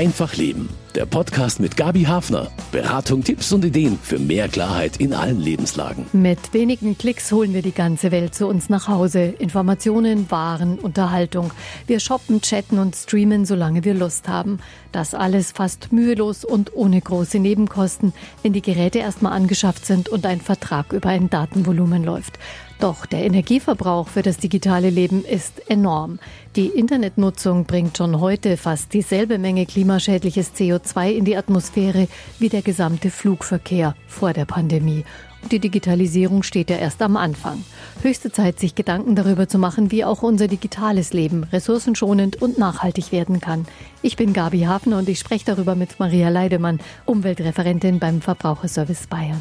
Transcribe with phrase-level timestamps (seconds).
[0.00, 0.70] Einfach Leben.
[0.94, 2.50] Der Podcast mit Gabi Hafner.
[2.72, 6.06] Beratung, Tipps und Ideen für mehr Klarheit in allen Lebenslagen.
[6.14, 9.20] Mit wenigen Klicks holen wir die ganze Welt zu uns nach Hause.
[9.38, 11.50] Informationen, Waren, Unterhaltung.
[11.86, 14.60] Wir shoppen, chatten und streamen, solange wir Lust haben.
[14.90, 20.24] Das alles fast mühelos und ohne große Nebenkosten, wenn die Geräte erstmal angeschafft sind und
[20.24, 22.38] ein Vertrag über ein Datenvolumen läuft.
[22.80, 26.18] Doch der Energieverbrauch für das digitale Leben ist enorm.
[26.56, 32.62] Die Internetnutzung bringt schon heute fast dieselbe Menge klimaschädliches CO2 in die Atmosphäre wie der
[32.62, 35.04] gesamte Flugverkehr vor der Pandemie.
[35.50, 37.62] Die Digitalisierung steht ja erst am Anfang.
[38.00, 43.12] Höchste Zeit, sich Gedanken darüber zu machen, wie auch unser digitales Leben ressourcenschonend und nachhaltig
[43.12, 43.66] werden kann.
[44.00, 49.40] Ich bin Gabi Hafner und ich spreche darüber mit Maria Leidemann, Umweltreferentin beim Verbraucherservice Bayern.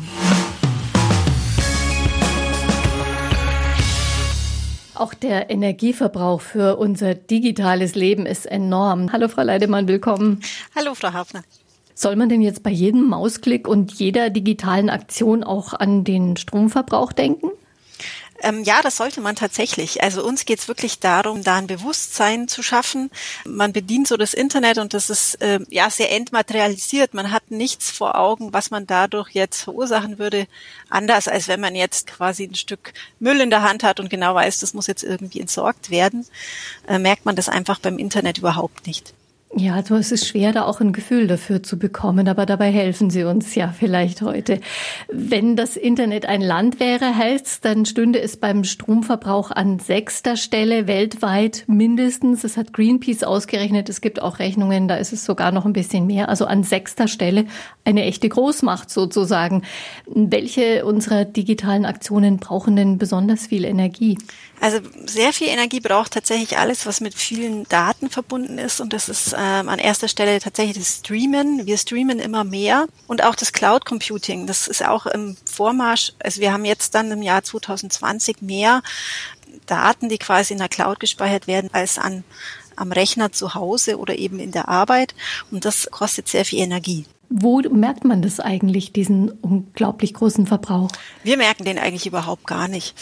[4.99, 9.13] Auch der Energieverbrauch für unser digitales Leben ist enorm.
[9.13, 10.41] Hallo Frau Leidemann, willkommen.
[10.75, 11.41] Hallo Frau Hafner.
[11.95, 17.13] Soll man denn jetzt bei jedem Mausklick und jeder digitalen Aktion auch an den Stromverbrauch
[17.13, 17.47] denken?
[18.41, 20.01] Ähm, ja, das sollte man tatsächlich.
[20.01, 23.11] Also uns geht es wirklich darum, da ein Bewusstsein zu schaffen.
[23.45, 27.13] Man bedient so das Internet und das ist äh, ja sehr entmaterialisiert.
[27.13, 30.47] Man hat nichts vor Augen, was man dadurch jetzt verursachen würde,
[30.89, 34.35] anders als wenn man jetzt quasi ein Stück Müll in der Hand hat und genau
[34.35, 36.25] weiß, das muss jetzt irgendwie entsorgt werden.
[36.87, 39.13] Äh, merkt man das einfach beim Internet überhaupt nicht.
[39.55, 43.09] Ja, also es ist schwer, da auch ein Gefühl dafür zu bekommen, aber dabei helfen
[43.09, 44.59] Sie uns ja vielleicht heute.
[45.11, 50.85] Wenn das Internet ein Land wäre, heißt dann stünde es beim Stromverbrauch an sechster Stelle
[50.85, 52.43] weltweit mindestens.
[52.43, 53.89] Das hat Greenpeace ausgerechnet.
[53.89, 56.29] Es gibt auch Rechnungen, da ist es sogar noch ein bisschen mehr.
[56.29, 57.45] Also an sechster Stelle
[57.85, 59.63] eine echte Großmacht sozusagen.
[60.05, 64.19] Welche unserer digitalen Aktionen brauchen denn besonders viel Energie?
[64.61, 68.81] Also sehr viel Energie braucht tatsächlich alles, was mit vielen Daten verbunden ist.
[68.81, 71.65] Und das ist ähm, an erster Stelle tatsächlich das Streamen.
[71.65, 72.87] Wir streamen immer mehr.
[73.07, 74.47] Und auch das Cloud Computing.
[74.47, 76.13] Das ist auch im Vormarsch.
[76.19, 78.81] Also wir haben jetzt dann im Jahr 2020 mehr
[79.65, 82.23] Daten, die quasi in der Cloud gespeichert werden, als an
[82.75, 85.13] am Rechner zu Hause oder eben in der Arbeit.
[85.51, 87.05] Und das kostet sehr viel Energie.
[87.29, 90.89] Wo merkt man das eigentlich, diesen unglaublich großen Verbrauch?
[91.23, 92.95] Wir merken den eigentlich überhaupt gar nicht.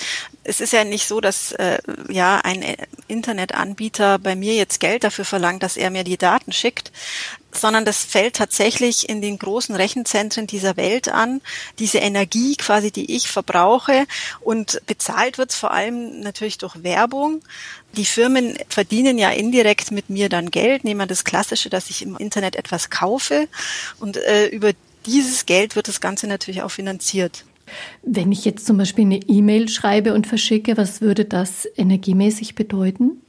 [0.50, 2.64] Es ist ja nicht so, dass äh, ja ein
[3.08, 6.92] Internetanbieter bei mir jetzt Geld dafür verlangt, dass er mir die Daten schickt
[7.58, 11.42] sondern das fällt tatsächlich in den großen Rechenzentren dieser Welt an,
[11.80, 14.06] diese Energie quasi, die ich verbrauche
[14.40, 17.42] und bezahlt wird vor allem natürlich durch Werbung.
[17.94, 22.02] Die Firmen verdienen ja indirekt mit mir dann Geld, nehmen wir das Klassische, dass ich
[22.02, 23.48] im Internet etwas kaufe
[24.00, 24.72] und äh, über
[25.06, 27.46] dieses Geld wird das Ganze natürlich auch finanziert.
[28.04, 33.22] Wenn ich jetzt zum Beispiel eine E-Mail schreibe und verschicke, was würde das energiemäßig bedeuten?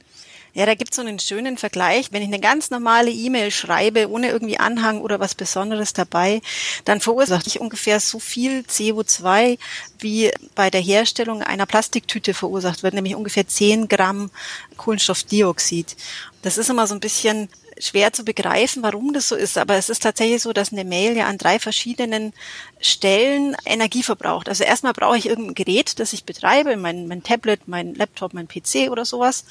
[0.53, 2.11] Ja, da gibt's so einen schönen Vergleich.
[2.11, 6.41] Wenn ich eine ganz normale E-Mail schreibe, ohne irgendwie Anhang oder was Besonderes dabei,
[6.85, 9.59] dann verursache ich ungefähr so viel CO2,
[9.99, 14.31] wie bei der Herstellung einer Plastiktüte verursacht wird, nämlich ungefähr 10 Gramm
[14.75, 15.95] Kohlenstoffdioxid.
[16.41, 17.47] Das ist immer so ein bisschen
[17.79, 21.15] schwer zu begreifen, warum das so ist, aber es ist tatsächlich so, dass eine Mail
[21.15, 22.33] ja an drei verschiedenen
[22.81, 24.49] Stellen Energie verbraucht.
[24.49, 28.47] Also erstmal brauche ich irgendein Gerät, das ich betreibe, mein, mein Tablet, mein Laptop, mein
[28.47, 29.45] PC oder sowas.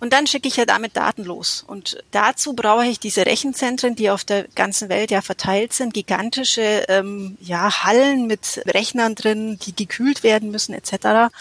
[0.00, 1.64] Und dann schicke ich ja damit Daten los.
[1.66, 6.84] Und dazu brauche ich diese Rechenzentren, die auf der ganzen Welt ja verteilt sind, gigantische
[6.88, 11.32] ähm, ja, Hallen mit Rechnern drin, die gekühlt werden müssen etc.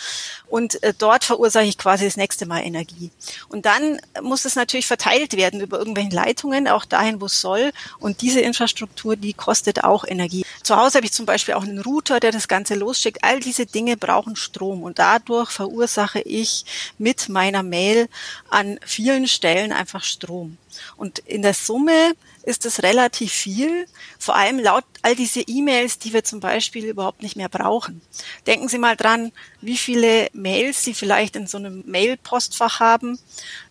[0.53, 3.09] Und äh, dort verursache ich quasi das nächste Mal Energie.
[3.49, 7.71] Und dann muss es natürlich verteilt werden über irgendwelche Leitungen, auch dahin, wo es soll.
[7.99, 10.45] Und diese Infrastruktur, die kostet auch Energie.
[10.61, 13.23] Zu Hause habe ich zum Beispiel auch einen Router, der das Ganze losschickt.
[13.23, 14.83] All diese Dinge brauchen Strom.
[14.83, 16.65] Und dadurch verursache ich
[16.99, 18.07] mit meiner Mail
[18.51, 20.59] an vielen Stellen einfach Strom.
[20.97, 22.13] Und in der Summe
[22.43, 23.87] ist es relativ viel,
[24.19, 28.01] vor allem laut all diese E-Mails, die wir zum Beispiel überhaupt nicht mehr brauchen.
[28.47, 33.17] Denken Sie mal dran, wie viele Mails Sie vielleicht in so einem Mail-Postfach haben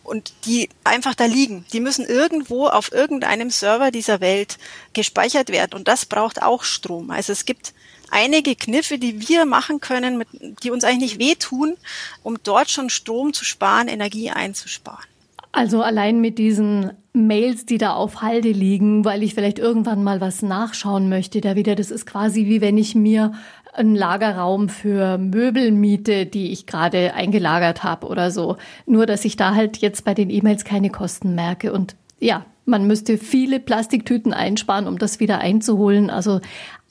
[0.05, 1.65] und die einfach da liegen.
[1.73, 4.59] Die müssen irgendwo auf irgendeinem Server dieser Welt
[4.95, 7.11] gespeichert werden und das braucht auch Strom.
[7.11, 7.75] Also es gibt
[8.11, 10.25] einige Kniffe, die wir machen können,
[10.63, 11.77] die uns eigentlich nicht wehtun,
[12.23, 15.12] um dort schon Strom zu sparen, Energie einzusparen.
[15.53, 20.23] Also allein mit diesen Mails, die da auf Halde liegen, weil ich vielleicht irgendwann mal
[20.23, 23.33] was nachschauen möchte, da wieder, das ist quasi wie wenn ich mir
[23.75, 28.57] einen Lagerraum für Möbel miete, die ich gerade eingelagert habe oder so.
[28.87, 31.73] Nur, dass ich da halt jetzt bei den E-Mails keine Kosten merke.
[31.73, 36.11] Und ja, man müsste viele Plastiktüten einsparen, um das wieder einzuholen.
[36.11, 36.41] Also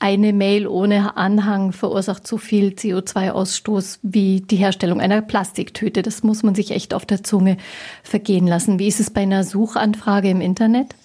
[0.02, 6.02] eine Mail ohne Anhang verursacht so viel CO2-Ausstoß wie die Herstellung einer Plastiktüte.
[6.02, 7.58] Das muss man sich echt auf der Zunge
[8.04, 8.80] vergehen lassen.
[8.80, 10.96] Wie ist es bei einer Suchanfrage im Internet?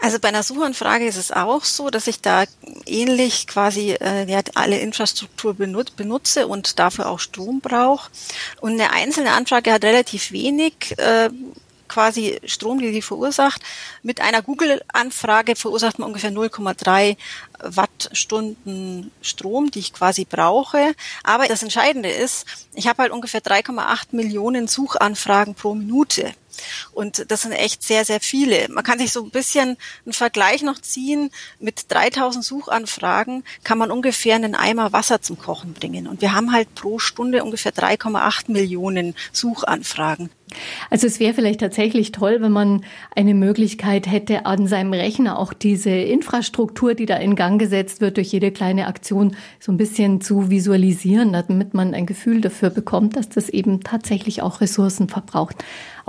[0.00, 2.44] Also bei einer Suchanfrage ist es auch so, dass ich da
[2.86, 8.10] ähnlich quasi äh, ja, alle Infrastruktur benutze und dafür auch Strom brauche.
[8.60, 11.30] Und eine einzelne Anfrage hat relativ wenig äh,
[11.90, 13.60] quasi Strom, die sie verursacht.
[14.02, 17.16] Mit einer Google-Anfrage verursacht man ungefähr 0,3
[17.62, 20.94] Wattstunden Strom, die ich quasi brauche.
[21.22, 26.32] Aber das Entscheidende ist, ich habe halt ungefähr 3,8 Millionen Suchanfragen pro Minute.
[26.92, 28.68] Und das sind echt sehr, sehr viele.
[28.68, 31.30] Man kann sich so ein bisschen einen Vergleich noch ziehen.
[31.58, 36.06] Mit 3000 Suchanfragen kann man ungefähr einen Eimer Wasser zum Kochen bringen.
[36.06, 40.30] Und wir haben halt pro Stunde ungefähr 3,8 Millionen Suchanfragen.
[40.90, 45.52] Also es wäre vielleicht tatsächlich toll, wenn man eine Möglichkeit hätte, an seinem Rechner auch
[45.52, 50.20] diese Infrastruktur, die da in Gang gesetzt wird, durch jede kleine Aktion so ein bisschen
[50.20, 55.56] zu visualisieren, damit man ein Gefühl dafür bekommt, dass das eben tatsächlich auch Ressourcen verbraucht.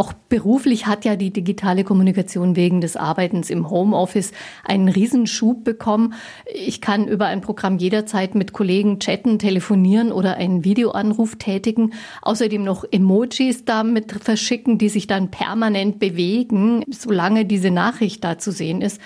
[0.02, 4.32] Auch beruflich hat ja die digitale Kommunikation wegen des Arbeitens im Homeoffice
[4.64, 6.16] einen Riesenschub bekommen.
[6.52, 11.94] Ich kann über ein Programm jederzeit mit Kollegen chatten, telefonieren oder einen Videoanruf tätigen.
[12.24, 18.52] Außerdem noch Emojis damit verschicken, die sich dann permanent bewegen, solange diese Nachricht da zu
[18.52, 19.00] sehen ist.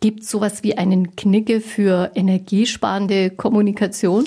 [0.00, 4.24] Gibt es sowas wie einen Knicke für energiesparende Kommunikation?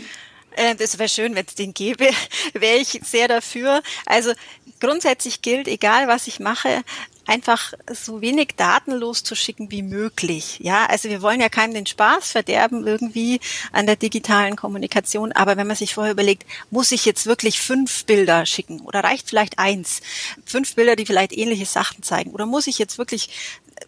[0.58, 2.10] Äh, das wäre schön, wenn es den gäbe,
[2.54, 3.82] wäre ich sehr dafür.
[4.06, 4.34] Also
[4.80, 6.84] grundsätzlich gilt, egal was ich mache,
[7.28, 10.60] einfach so wenig Daten loszuschicken wie möglich.
[10.62, 13.40] Ja, also wir wollen ja keinem den Spaß verderben irgendwie
[13.72, 15.32] an der digitalen Kommunikation.
[15.34, 19.30] Aber wenn man sich vorher überlegt, muss ich jetzt wirklich fünf Bilder schicken oder reicht
[19.30, 20.02] vielleicht eins?
[20.46, 22.32] Fünf Bilder, die vielleicht ähnliche Sachen zeigen.
[22.32, 23.30] Oder muss ich jetzt wirklich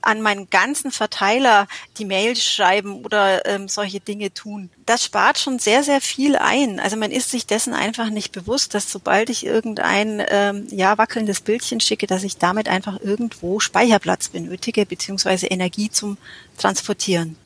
[0.01, 4.69] an meinen ganzen Verteiler die Mails schreiben oder ähm, solche Dinge tun.
[4.85, 6.79] Das spart schon sehr, sehr viel ein.
[6.79, 11.41] Also man ist sich dessen einfach nicht bewusst, dass sobald ich irgendein ähm, ja wackelndes
[11.41, 16.17] Bildchen schicke, dass ich damit einfach irgendwo Speicherplatz benötige beziehungsweise Energie zum
[16.57, 17.37] Transportieren.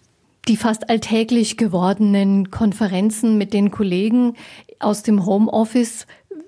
[0.48, 4.36] Die fast alltäglich gewordenen Konferenzen mit den Kollegen
[4.80, 6.06] aus dem Homeoffice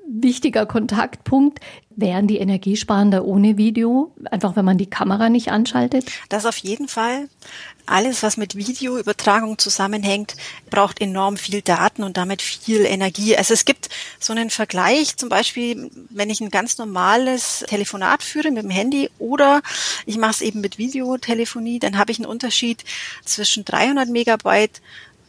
[0.08, 1.60] wichtiger Kontaktpunkt.
[1.98, 4.14] Wären die energiesparender ohne Video?
[4.30, 6.06] Einfach, wenn man die Kamera nicht anschaltet?
[6.30, 7.30] Das auf jeden Fall.
[7.86, 10.36] Alles, was mit Videoübertragung zusammenhängt,
[10.70, 13.38] braucht enorm viel Daten und damit viel Energie.
[13.38, 18.52] Also es gibt so einen Vergleich, zum Beispiel, wenn ich ein ganz normales Telefonat führe
[18.52, 19.62] mit dem Handy oder
[20.06, 22.84] ich mache es eben mit Videotelefonie, dann habe ich einen Unterschied
[23.24, 24.82] zwischen 300 Megabyte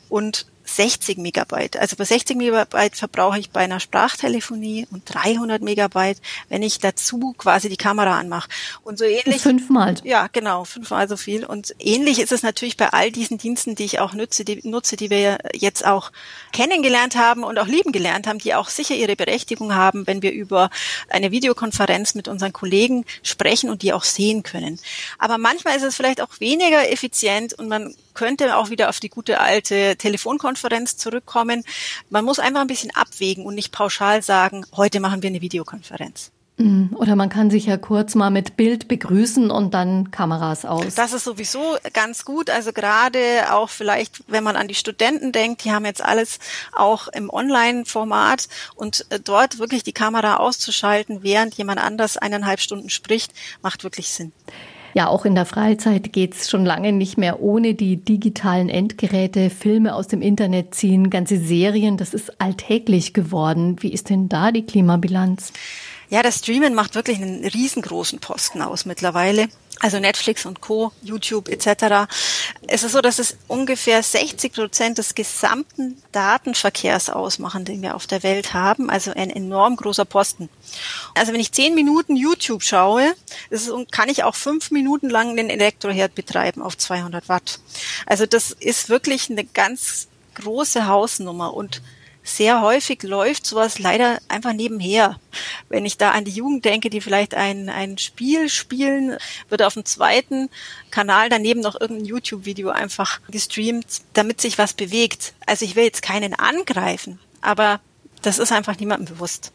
[0.09, 1.77] und 60 Megabyte.
[1.79, 7.35] Also bei 60 Megabyte verbrauche ich bei einer Sprachtelefonie und 300 Megabyte, wenn ich dazu
[7.39, 8.49] quasi die Kamera anmache.
[8.83, 9.43] Und so ähnlich.
[9.43, 9.95] Fünfmal.
[10.03, 11.45] Ja, genau, fünfmal so viel.
[11.45, 14.97] Und ähnlich ist es natürlich bei all diesen Diensten, die ich auch nutze, die nutze,
[14.97, 16.11] die wir jetzt auch
[16.53, 20.33] kennengelernt haben und auch lieben gelernt haben, die auch sicher ihre Berechtigung haben, wenn wir
[20.33, 20.71] über
[21.09, 24.81] eine Videokonferenz mit unseren Kollegen sprechen und die auch sehen können.
[25.19, 29.11] Aber manchmal ist es vielleicht auch weniger effizient und man könnte auch wieder auf die
[29.11, 30.56] gute alte Telefonkonferenz
[30.97, 31.65] zurückkommen.
[32.11, 36.33] Man muss einfach ein bisschen abwägen und nicht pauschal sagen, heute machen wir eine Videokonferenz.
[36.59, 40.95] Mm, oder man kann sich ja kurz mal mit Bild begrüßen und dann Kameras aus.
[40.95, 42.49] Das ist sowieso ganz gut.
[42.49, 46.39] Also gerade auch vielleicht, wenn man an die Studenten denkt, die haben jetzt alles
[46.73, 52.89] auch im Online-Format und äh, dort wirklich die Kamera auszuschalten, während jemand anders eineinhalb Stunden
[52.89, 54.33] spricht, macht wirklich Sinn.
[54.97, 59.95] Ja, auch in der Freizeit geht's schon lange nicht mehr ohne die digitalen Endgeräte, Filme
[59.95, 61.99] aus dem Internet ziehen, ganze Serien.
[61.99, 63.77] Das ist alltäglich geworden.
[63.81, 65.53] Wie ist denn da die Klimabilanz?
[66.09, 69.49] Ja, das Streamen macht wirklich einen riesengroßen Posten aus mittlerweile.
[69.81, 72.11] Also Netflix und Co., YouTube etc.
[72.67, 78.07] Es ist so, dass es ungefähr 60 Prozent des gesamten Datenverkehrs ausmachen, den wir auf
[78.07, 78.89] der Welt haben.
[78.89, 80.49] Also ein enorm großer Posten.
[81.15, 83.15] Also wenn ich zehn Minuten YouTube schaue,
[83.51, 87.61] ist, kann ich auch fünf Minuten lang den Elektroherd betreiben auf 200 Watt.
[88.07, 91.83] Also das ist wirklich eine ganz große Hausnummer und
[92.27, 95.19] sehr häufig läuft sowas leider einfach nebenher.
[95.69, 99.17] Wenn ich da an die Jugend denke, die vielleicht ein, ein Spiel spielen,
[99.49, 100.51] wird auf dem zweiten
[100.91, 105.35] Kanal daneben noch irgendein YouTube-Video einfach gestreamt, damit sich was bewegt.
[105.47, 107.81] Also ich will jetzt keinen angreifen, aber
[108.23, 109.53] das ist einfach niemandem bewusst.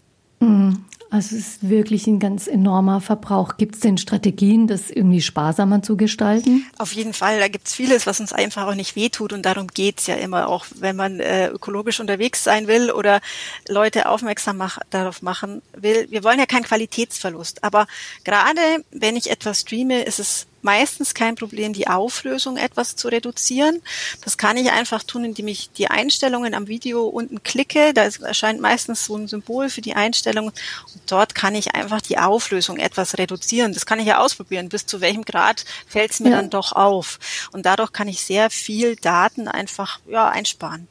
[1.11, 3.57] Also es ist wirklich ein ganz enormer Verbrauch.
[3.57, 6.65] Gibt es denn Strategien, das irgendwie sparsamer zu gestalten?
[6.77, 9.67] Auf jeden Fall, da gibt es vieles, was uns einfach auch nicht wehtut und darum
[9.67, 13.19] geht's ja immer, auch wenn man äh, ökologisch unterwegs sein will oder
[13.67, 16.07] Leute aufmerksam mach, darauf machen will.
[16.09, 17.87] Wir wollen ja keinen Qualitätsverlust, aber
[18.23, 23.81] gerade wenn ich etwas streame, ist es meistens kein Problem, die Auflösung etwas zu reduzieren.
[24.23, 27.93] Das kann ich einfach tun, indem ich die Einstellungen am Video unten klicke.
[27.93, 30.51] Da erscheint meistens so ein Symbol für die Einstellungen.
[30.93, 33.73] Und dort kann ich einfach die Auflösung etwas reduzieren.
[33.73, 34.69] Das kann ich ja ausprobieren.
[34.69, 36.37] Bis zu welchem Grad fällt es mir ja.
[36.37, 37.19] dann doch auf.
[37.51, 40.87] Und dadurch kann ich sehr viel Daten einfach ja, einsparen.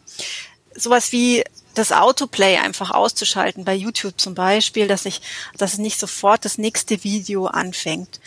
[0.74, 5.22] Sowas wie das Autoplay einfach auszuschalten, bei YouTube zum Beispiel, dass ich,
[5.56, 8.20] dass nicht sofort das nächste Video anfängt.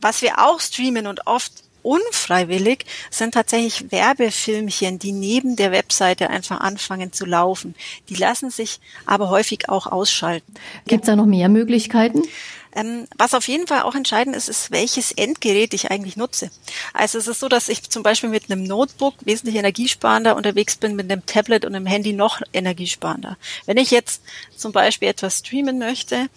[0.00, 1.52] Was wir auch streamen und oft
[1.82, 7.74] unfreiwillig sind tatsächlich Werbefilmchen, die neben der Webseite einfach anfangen zu laufen.
[8.08, 10.54] Die lassen sich aber häufig auch ausschalten.
[10.86, 12.22] Gibt es da noch mehr Möglichkeiten?
[12.72, 16.50] Ähm, was auf jeden Fall auch entscheidend ist, ist, welches Endgerät ich eigentlich nutze.
[16.92, 20.94] Also es ist so, dass ich zum Beispiel mit einem Notebook wesentlich energiesparender unterwegs bin,
[20.94, 23.36] mit einem Tablet und einem Handy noch energiesparender.
[23.66, 24.22] Wenn ich jetzt
[24.56, 26.28] zum Beispiel etwas streamen möchte,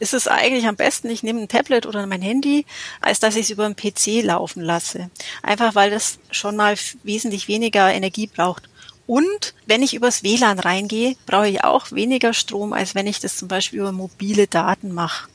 [0.00, 2.66] ist es eigentlich am besten, ich nehme ein Tablet oder mein Handy,
[3.00, 5.10] als dass ich es über einen PC laufen lasse.
[5.42, 8.68] Einfach weil das schon mal wesentlich weniger Energie braucht.
[9.06, 13.36] Und wenn ich übers WLAN reingehe, brauche ich auch weniger Strom, als wenn ich das
[13.36, 15.28] zum Beispiel über mobile Daten mache.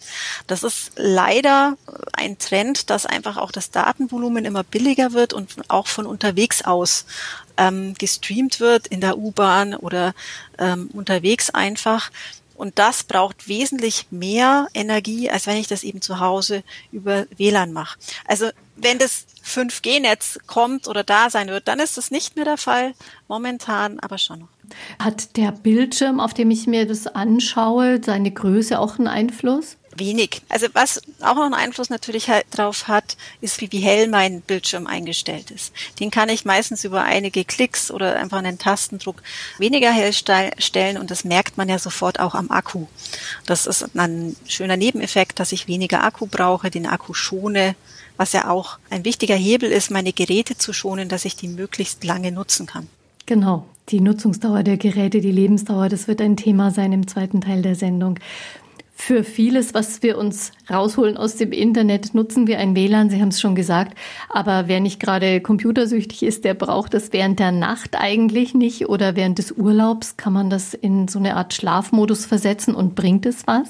[0.47, 1.77] Das ist leider
[2.13, 7.05] ein Trend, dass einfach auch das Datenvolumen immer billiger wird und auch von unterwegs aus
[7.57, 10.13] ähm, gestreamt wird, in der U-Bahn oder
[10.57, 12.11] ähm, unterwegs einfach.
[12.55, 17.73] Und das braucht wesentlich mehr Energie, als wenn ich das eben zu Hause über WLAN
[17.73, 17.97] mache.
[18.25, 22.57] Also wenn das 5G-Netz kommt oder da sein wird, dann ist das nicht mehr der
[22.57, 22.93] Fall.
[23.27, 24.47] Momentan aber schon noch.
[24.99, 29.77] Hat der Bildschirm, auf dem ich mir das anschaue, seine Größe auch einen Einfluss?
[29.95, 30.41] Wenig.
[30.49, 34.41] Also was auch noch einen Einfluss natürlich halt drauf hat, ist, wie, wie hell mein
[34.41, 35.73] Bildschirm eingestellt ist.
[35.99, 39.21] Den kann ich meistens über einige Klicks oder einfach einen Tastendruck
[39.57, 42.87] weniger hell stellen und das merkt man ja sofort auch am Akku.
[43.45, 47.75] Das ist ein schöner Nebeneffekt, dass ich weniger Akku brauche, den Akku schone,
[48.17, 52.03] was ja auch ein wichtiger Hebel ist, meine Geräte zu schonen, dass ich die möglichst
[52.03, 52.87] lange nutzen kann.
[53.25, 57.61] Genau, die Nutzungsdauer der Geräte, die Lebensdauer, das wird ein Thema sein im zweiten Teil
[57.61, 58.19] der Sendung.
[58.97, 63.27] Für vieles, was wir uns rausholen aus dem Internet, nutzen wir ein WLAN, Sie haben
[63.27, 63.95] es schon gesagt.
[64.29, 69.17] Aber wer nicht gerade computersüchtig ist, der braucht das während der Nacht eigentlich nicht oder
[69.17, 70.15] während des Urlaubs.
[70.15, 73.67] Kann man das in so eine Art Schlafmodus versetzen und bringt es was?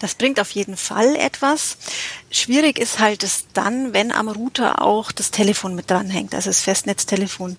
[0.00, 1.78] Das bringt auf jeden Fall etwas.
[2.36, 6.62] Schwierig ist halt es dann, wenn am Router auch das Telefon mit dranhängt, also das
[6.62, 7.56] Festnetztelefon.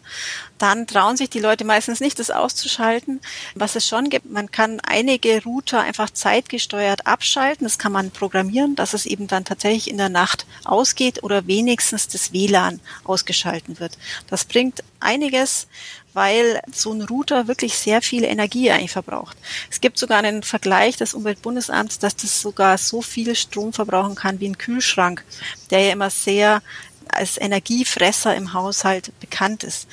[0.58, 3.22] Dann trauen sich die Leute meistens nicht, das auszuschalten.
[3.53, 7.65] Was es schon gibt, man kann einige Router einfach zeitgesteuert abschalten.
[7.65, 12.10] Das kann man programmieren, dass es eben dann tatsächlich in der Nacht ausgeht oder wenigstens
[12.10, 13.98] das WLAN ausgeschalten wird.
[14.27, 15.67] Das bringt einiges
[16.15, 19.38] weil so ein Router wirklich sehr viel Energie eigentlich verbraucht.
[19.70, 24.39] Es gibt sogar einen Vergleich des Umweltbundesamts, dass das sogar so viel Strom verbrauchen kann
[24.39, 25.24] wie ein Kühlschrank,
[25.69, 26.62] der ja immer sehr
[27.07, 29.88] als Energiefresser im Haushalt bekannt ist.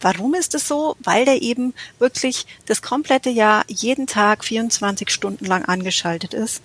[0.00, 0.96] Warum ist es so?
[1.00, 6.62] Weil der eben wirklich das komplette Jahr jeden Tag 24 Stunden lang angeschaltet ist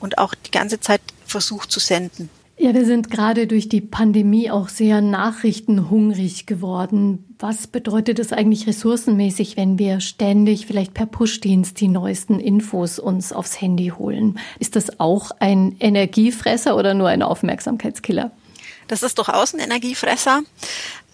[0.00, 2.30] und auch die ganze Zeit versucht zu senden.
[2.62, 7.34] Ja, wir sind gerade durch die Pandemie auch sehr nachrichtenhungrig geworden.
[7.38, 13.32] Was bedeutet es eigentlich ressourcenmäßig, wenn wir ständig vielleicht per Pushdienst die neuesten Infos uns
[13.32, 14.38] aufs Handy holen?
[14.58, 18.30] Ist das auch ein Energiefresser oder nur ein Aufmerksamkeitskiller?
[18.88, 20.42] Das ist durchaus ein Energiefresser.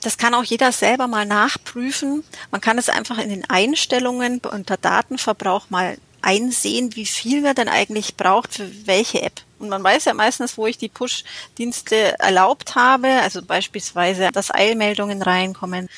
[0.03, 2.25] Das kann auch jeder selber mal nachprüfen.
[2.51, 7.69] Man kann es einfach in den Einstellungen unter Datenverbrauch mal einsehen, wie viel man denn
[7.69, 9.41] eigentlich braucht für welche App.
[9.61, 15.23] Und man weiß ja meistens, wo ich die Push-Dienste erlaubt habe, also beispielsweise, dass Eilmeldungen
[15.23, 15.89] reinkommen.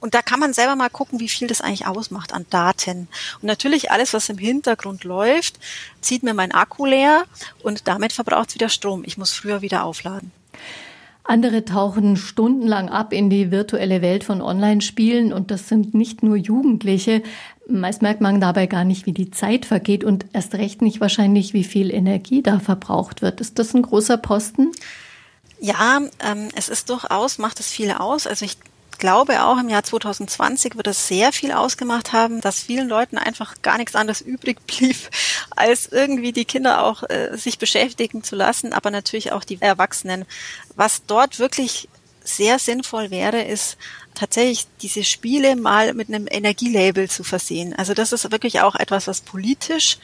[0.00, 3.06] Und da kann man selber mal gucken, wie viel das eigentlich ausmacht an Daten.
[3.40, 5.60] Und natürlich alles, was im Hintergrund läuft,
[6.00, 7.22] zieht mir mein Akku leer
[7.62, 9.04] und damit verbraucht es wieder Strom.
[9.06, 10.32] Ich muss früher wieder aufladen.
[11.24, 16.36] Andere tauchen stundenlang ab in die virtuelle Welt von Online-Spielen und das sind nicht nur
[16.36, 17.22] Jugendliche.
[17.80, 21.52] Meist merkt man dabei gar nicht, wie die Zeit vergeht und erst recht nicht wahrscheinlich,
[21.52, 23.40] wie viel Energie da verbraucht wird.
[23.40, 24.72] Ist das ein großer Posten?
[25.60, 28.26] Ja, ähm, es ist durchaus, macht es viel aus.
[28.26, 28.58] Also ich
[28.98, 33.56] glaube auch im Jahr 2020 wird es sehr viel ausgemacht haben, dass vielen Leuten einfach
[33.62, 34.96] gar nichts anderes übrig blieb,
[35.56, 40.24] als irgendwie die Kinder auch äh, sich beschäftigen zu lassen, aber natürlich auch die Erwachsenen.
[40.76, 41.88] Was dort wirklich
[42.24, 43.76] sehr sinnvoll wäre, ist
[44.14, 47.74] tatsächlich diese Spiele mal mit einem Energielabel zu versehen.
[47.74, 49.98] Also das ist wirklich auch etwas, was politisch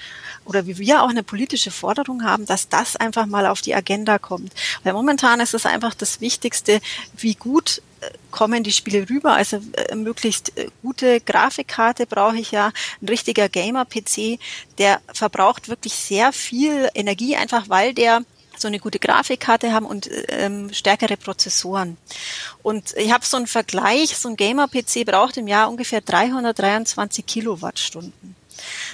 [0.45, 4.19] oder wie wir auch eine politische Forderung haben, dass das einfach mal auf die Agenda
[4.19, 4.53] kommt.
[4.83, 6.81] Weil momentan ist es einfach das Wichtigste,
[7.17, 9.35] wie gut äh, kommen die Spiele rüber.
[9.35, 12.73] Also äh, möglichst äh, gute Grafikkarte brauche ich ja.
[13.03, 14.38] Ein richtiger Gamer-PC,
[14.79, 18.23] der verbraucht wirklich sehr viel Energie, einfach weil der
[18.61, 21.97] so eine gute Grafikkarte haben und ähm, stärkere Prozessoren.
[22.62, 28.37] Und ich habe so einen Vergleich, so ein Gamer-PC braucht im Jahr ungefähr 323 Kilowattstunden.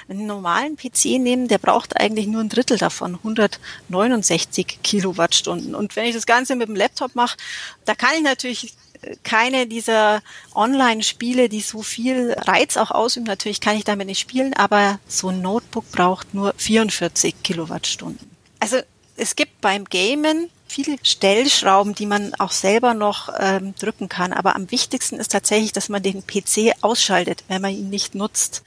[0.08, 5.74] Einen normalen PC nehmen, der braucht eigentlich nur ein Drittel davon, 169 Kilowattstunden.
[5.74, 7.38] Und wenn ich das Ganze mit dem Laptop mache,
[7.86, 8.74] da kann ich natürlich
[9.22, 10.22] keine dieser
[10.54, 13.26] Online-Spiele, die so viel Reiz auch ausüben.
[13.26, 18.30] Natürlich kann ich damit nicht spielen, aber so ein Notebook braucht nur 44 Kilowattstunden.
[18.60, 18.78] Also
[19.16, 24.32] es gibt beim Gamen viele Stellschrauben, die man auch selber noch ähm, drücken kann.
[24.32, 28.62] Aber am wichtigsten ist tatsächlich, dass man den PC ausschaltet, wenn man ihn nicht nutzt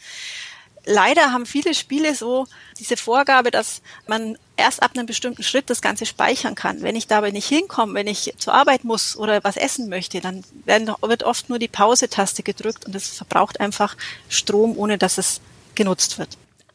[0.88, 2.48] leider haben viele Spiele so
[2.80, 6.82] diese Vorgabe, dass man erst ab einem bestimmten Schritt das Ganze speichern kann.
[6.82, 10.44] Wenn ich dabei nicht hinkomme, wenn ich zur Arbeit muss oder was essen möchte, dann
[10.66, 13.96] werden, wird oft nur die Pause-Taste gedrückt und es verbraucht einfach
[14.30, 15.42] Strom, ohne dass es
[15.76, 16.30] genutzt wird.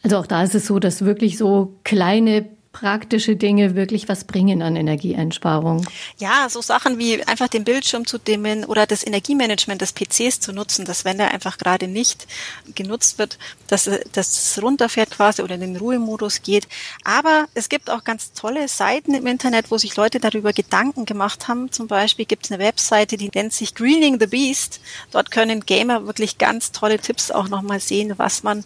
[0.05, 4.63] Also auch da ist es so, dass wirklich so kleine praktische Dinge wirklich was bringen
[4.63, 5.87] an Energieeinsparung?
[6.19, 10.53] Ja, so Sachen wie einfach den Bildschirm zu dimmen oder das Energiemanagement des PCs zu
[10.53, 12.27] nutzen, dass wenn der einfach gerade nicht
[12.75, 13.39] genutzt wird,
[13.69, 16.67] dass, dass es runterfährt quasi oder in den Ruhemodus geht.
[17.05, 21.49] Aber es gibt auch ganz tolle Seiten im Internet, wo sich Leute darüber Gedanken gemacht
[21.49, 21.71] haben.
[21.71, 24.81] Zum Beispiel gibt es eine Webseite, die nennt sich Greening the Beast.
[25.11, 28.65] Dort können Gamer wirklich ganz tolle Tipps auch nochmal sehen, was man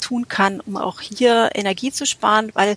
[0.00, 2.76] tun kann, um auch hier Energie zu sparen, weil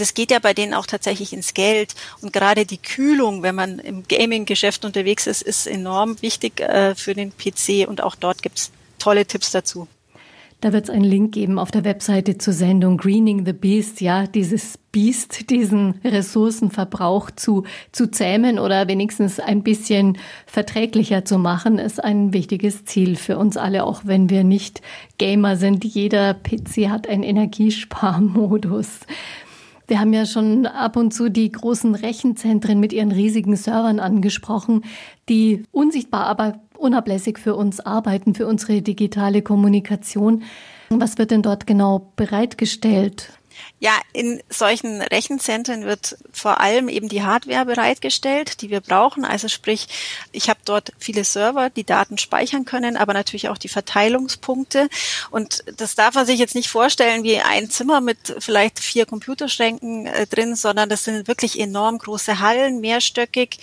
[0.00, 1.94] das geht ja bei denen auch tatsächlich ins Geld.
[2.22, 7.14] Und gerade die Kühlung, wenn man im Gaming-Geschäft unterwegs ist, ist enorm wichtig äh, für
[7.14, 9.88] den PC und auch dort gibt's tolle Tipps dazu.
[10.60, 14.26] Da wird es einen Link geben auf der Webseite zur Sendung Greening the Beast, ja,
[14.26, 22.04] dieses Beast, diesen Ressourcenverbrauch zu, zu zähmen oder wenigstens ein bisschen verträglicher zu machen, ist
[22.04, 24.82] ein wichtiges Ziel für uns alle, auch wenn wir nicht
[25.16, 25.84] Gamer sind.
[25.84, 29.00] Jeder PC hat einen Energiesparmodus.
[29.90, 34.84] Wir haben ja schon ab und zu die großen Rechenzentren mit ihren riesigen Servern angesprochen,
[35.28, 40.44] die unsichtbar, aber unablässig für uns arbeiten, für unsere digitale Kommunikation.
[40.90, 43.39] Was wird denn dort genau bereitgestellt?
[43.78, 49.24] Ja, in solchen Rechenzentren wird vor allem eben die Hardware bereitgestellt, die wir brauchen.
[49.24, 49.88] Also sprich,
[50.32, 54.88] ich habe dort viele Server, die Daten speichern können, aber natürlich auch die Verteilungspunkte.
[55.30, 60.06] Und das darf man sich jetzt nicht vorstellen wie ein Zimmer mit vielleicht vier Computerschränken
[60.06, 63.58] äh, drin, sondern das sind wirklich enorm große Hallen, mehrstöckig,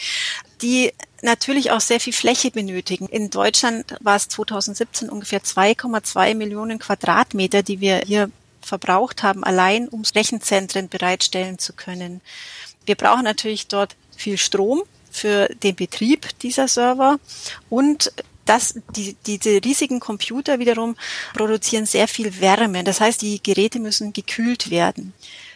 [0.62, 3.08] die natürlich auch sehr viel Fläche benötigen.
[3.08, 8.30] In Deutschland war es 2017 ungefähr 2,2 Millionen Quadratmeter, die wir hier
[8.68, 12.22] verbraucht haben, allein um Rechenzentren bereitstellen zu können.
[12.86, 17.20] Wir brauchen natürlich dort viel Strom für den Betrieb dieser Server
[17.70, 18.12] und
[18.46, 20.96] das, die, diese riesigen Computer wiederum
[21.34, 22.84] produzieren sehr viel Wärme.
[22.84, 25.14] Das heißt, die Geräte müssen gekühlt werden.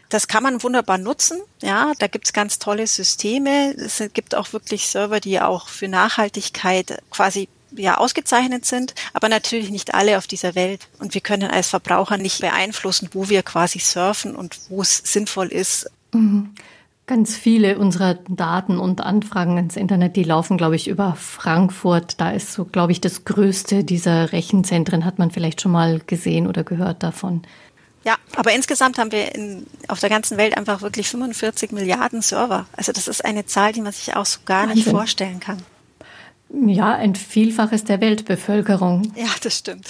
[0.10, 1.40] Das kann man wunderbar nutzen.
[1.62, 3.74] Ja, da gibt's ganz tolle Systeme.
[3.78, 9.70] Es gibt auch wirklich Server, die auch für Nachhaltigkeit quasi ja ausgezeichnet sind, aber natürlich
[9.70, 10.88] nicht alle auf dieser Welt.
[11.00, 15.48] Und wir können als Verbraucher nicht beeinflussen, wo wir quasi surfen und wo es sinnvoll
[15.48, 15.90] ist.
[16.14, 16.54] Mhm.
[17.08, 22.22] Ganz viele unserer Daten und Anfragen ins Internet, die laufen, glaube ich, über Frankfurt.
[22.22, 26.48] Da ist so, glaube ich, das größte dieser Rechenzentren, hat man vielleicht schon mal gesehen
[26.48, 27.42] oder gehört davon.
[28.04, 32.66] Ja, aber insgesamt haben wir in, auf der ganzen Welt einfach wirklich 45 Milliarden Server.
[32.76, 34.78] Also das ist eine Zahl, die man sich auch so gar Wahnsinn.
[34.78, 35.62] nicht vorstellen kann.
[36.54, 39.14] Ja, ein Vielfaches der Weltbevölkerung.
[39.16, 39.88] Ja, das stimmt.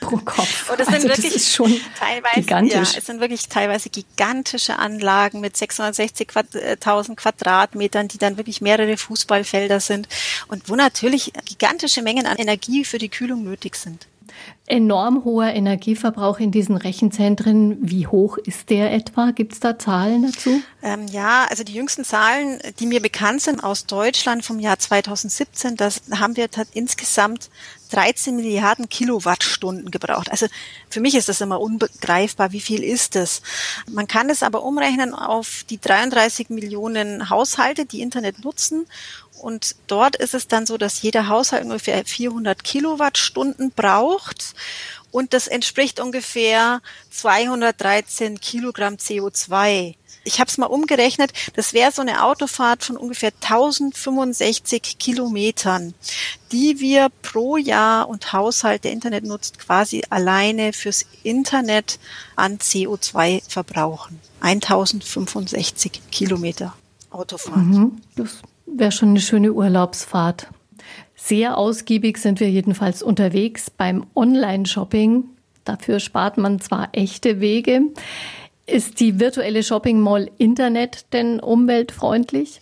[0.00, 0.70] Pro Kopf.
[0.70, 2.92] Und es sind also wirklich das ist schon teilweise, gigantisch.
[2.92, 9.80] Ja, es sind wirklich teilweise gigantische Anlagen mit 660.000 Quadratmetern, die dann wirklich mehrere Fußballfelder
[9.80, 10.08] sind
[10.46, 14.06] und wo natürlich gigantische Mengen an Energie für die Kühlung nötig sind
[14.66, 17.78] enorm hoher Energieverbrauch in diesen Rechenzentren.
[17.80, 19.30] Wie hoch ist der etwa?
[19.30, 20.60] Gibt es da Zahlen dazu?
[20.82, 25.76] Ähm, ja, also die jüngsten Zahlen, die mir bekannt sind aus Deutschland vom Jahr 2017,
[25.76, 27.48] das haben wir insgesamt
[27.90, 30.30] 13 Milliarden Kilowattstunden gebraucht.
[30.32, 30.46] Also
[30.88, 33.42] für mich ist das immer unbegreifbar, wie viel ist das?
[33.88, 38.86] Man kann es aber umrechnen auf die 33 Millionen Haushalte, die Internet nutzen
[39.40, 44.54] und dort ist es dann so, dass jeder Haushalt ungefähr 400 Kilowattstunden braucht.
[45.10, 49.94] Und das entspricht ungefähr 213 Kilogramm CO2.
[50.24, 55.94] Ich habe es mal umgerechnet, das wäre so eine Autofahrt von ungefähr 1065 Kilometern,
[56.50, 62.00] die wir pro Jahr und Haushalt, der Internet nutzt, quasi alleine fürs Internet
[62.34, 64.20] an CO2 verbrauchen.
[64.40, 66.74] 1065 Kilometer
[67.10, 67.58] Autofahrt.
[67.58, 70.48] Mhm, das Wäre schon eine schöne Urlaubsfahrt.
[71.14, 75.24] Sehr ausgiebig sind wir jedenfalls unterwegs beim Online-Shopping.
[75.64, 77.82] Dafür spart man zwar echte Wege.
[78.66, 82.60] Ist die virtuelle Shopping Mall Internet denn umweltfreundlich?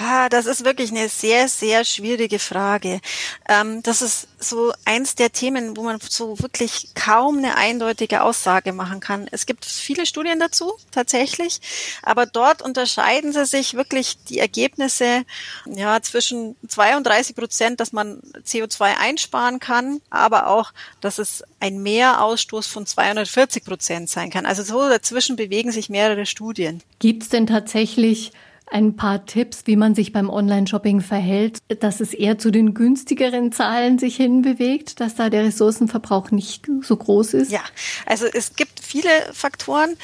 [0.00, 3.00] Ah, das ist wirklich eine sehr, sehr schwierige Frage.
[3.48, 8.72] Ähm, das ist so eins der Themen, wo man so wirklich kaum eine eindeutige Aussage
[8.72, 9.26] machen kann.
[9.32, 11.60] Es gibt viele Studien dazu, tatsächlich,
[12.02, 15.24] aber dort unterscheiden sie sich wirklich die Ergebnisse,
[15.66, 22.68] ja, zwischen 32 Prozent, dass man CO2 einsparen kann, aber auch, dass es ein Mehrausstoß
[22.68, 24.46] von 240 Prozent sein kann.
[24.46, 26.84] Also so dazwischen bewegen sich mehrere Studien.
[27.00, 28.30] Gibt es denn tatsächlich
[28.70, 33.52] ein paar Tipps, wie man sich beim Online-Shopping verhält, dass es eher zu den günstigeren
[33.52, 37.52] Zahlen sich hinbewegt, dass da der Ressourcenverbrauch nicht so groß ist?
[37.52, 37.62] Ja,
[38.06, 39.96] also es gibt viele Faktoren.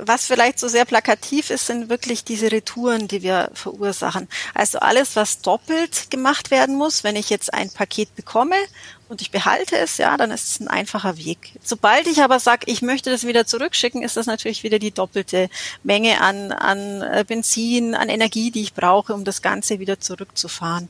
[0.00, 4.28] Was vielleicht so sehr plakativ ist, sind wirklich diese Retouren, die wir verursachen.
[4.54, 8.54] Also alles, was doppelt gemacht werden muss, wenn ich jetzt ein Paket bekomme
[9.08, 11.52] und ich behalte es, ja, dann ist es ein einfacher Weg.
[11.62, 15.48] Sobald ich aber sage, ich möchte das wieder zurückschicken, ist das natürlich wieder die doppelte
[15.82, 20.88] Menge an, an äh, Benzin, an Energie, die ich brauche, um das Ganze wieder zurückzufahren.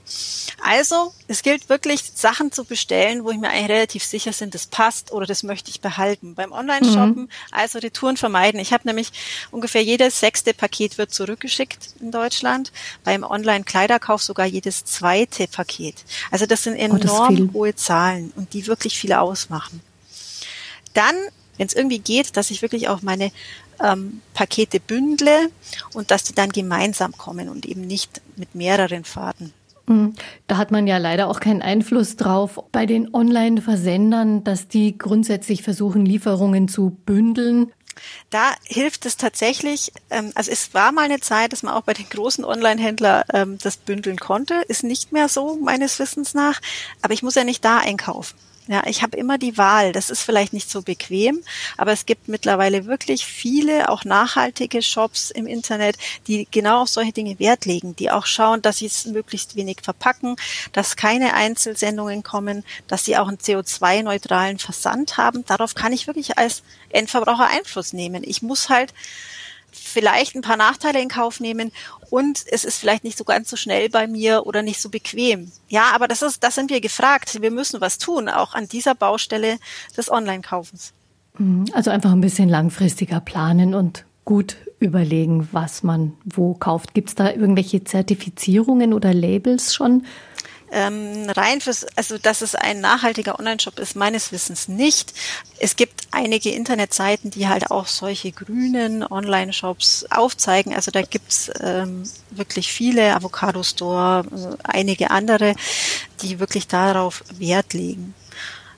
[0.63, 4.67] Also, es gilt wirklich, Sachen zu bestellen, wo ich mir eigentlich relativ sicher bin, das
[4.67, 6.35] passt oder das möchte ich behalten.
[6.35, 7.29] Beim Online-Shoppen, mhm.
[7.53, 8.59] also Retouren vermeiden.
[8.59, 9.13] Ich habe nämlich
[9.51, 12.73] ungefähr jedes sechste Paket wird zurückgeschickt in Deutschland.
[13.05, 15.95] Beim Online-Kleiderkauf sogar jedes zweite Paket.
[16.31, 18.08] Also das sind enorm oh, das hohe Zahlen.
[18.09, 19.81] Zahlen und die wirklich viele ausmachen.
[20.95, 21.15] Dann,
[21.57, 23.31] wenn es irgendwie geht, dass ich wirklich auch meine
[23.83, 25.51] ähm, Pakete bündle
[25.95, 29.53] und dass die dann gemeinsam kommen und eben nicht mit mehreren Fahrten.
[29.87, 30.15] Mhm.
[30.47, 35.63] Da hat man ja leider auch keinen Einfluss drauf bei den Online-Versendern, dass die grundsätzlich
[35.63, 37.73] versuchen, Lieferungen zu bündeln.
[38.31, 41.95] Da hilft es tatsächlich, ähm, also es war mal eine Zeit, dass man auch bei
[41.95, 46.61] den großen Online-Händlern ähm, das bündeln konnte, ist nicht mehr so meines Wissens nach,
[47.03, 48.37] aber ich muss ja nicht da einkaufen.
[48.71, 49.93] Ja, ich habe immer die Wahl.
[49.93, 51.43] Das ist vielleicht nicht so bequem,
[51.79, 57.13] aber es gibt mittlerweile wirklich viele, auch nachhaltige Shops im Internet, die genau auf solche
[57.13, 60.37] Dinge Wert legen, die auch schauen, dass sie es möglichst wenig verpacken,
[60.73, 65.47] dass keine Einzelsendungen kommen, dass sie auch einen CO2-neutralen Versand haben.
[65.47, 68.23] Darauf kann ich wirklich als Endverbraucher Einfluss nehmen.
[68.23, 68.93] Ich muss halt
[69.71, 71.73] vielleicht ein paar Nachteile in Kauf nehmen
[72.11, 75.51] und es ist vielleicht nicht so ganz so schnell bei mir oder nicht so bequem.
[75.69, 77.41] Ja, aber das ist, das sind wir gefragt.
[77.41, 79.59] Wir müssen was tun, auch an dieser Baustelle
[79.97, 80.93] des Online-Kaufens.
[81.39, 81.67] Mhm.
[81.73, 86.95] Also einfach ein bisschen langfristiger planen und gut überlegen, was man wo kauft.
[86.95, 90.05] Gibt es da irgendwelche Zertifizierungen oder Labels schon?
[90.71, 95.15] Ähm, rein fürs, also dass es ein nachhaltiger Online-Shop ist, meines Wissens nicht.
[95.59, 100.75] Es gibt einige Internetseiten, die halt auch solche grünen Online-Shops aufzeigen.
[100.75, 105.55] Also da gibt's ähm, wirklich viele, Avocado Store, äh, einige andere,
[106.23, 108.15] die wirklich darauf Wert legen.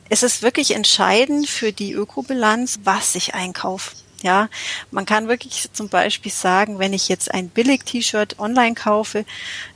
[0.09, 3.93] Es ist wirklich entscheidend für die Ökobilanz, was ich einkaufe.
[4.23, 4.49] Ja,
[4.91, 9.25] man kann wirklich zum Beispiel sagen, wenn ich jetzt ein Billig-T-Shirt online kaufe,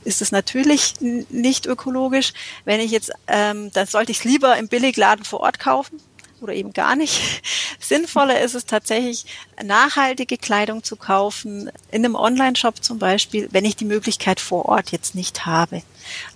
[0.03, 2.33] ist es natürlich nicht ökologisch.
[2.63, 5.99] Wenn ich jetzt, ähm, dann sollte ich es lieber im Billigladen vor Ort kaufen
[6.41, 7.41] oder eben gar nicht.
[7.79, 9.25] Sinnvoller ist es tatsächlich,
[9.63, 14.91] nachhaltige Kleidung zu kaufen, in einem Online-Shop zum Beispiel, wenn ich die Möglichkeit vor Ort
[14.91, 15.81] jetzt nicht habe.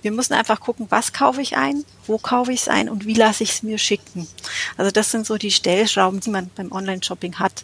[0.02, 3.14] Wir müssen einfach gucken, was kaufe ich ein, wo kaufe ich es ein und wie
[3.14, 4.28] lasse ich es mir schicken.
[4.78, 7.64] Also das sind so die Stellschrauben, die man beim Online-Shopping hat.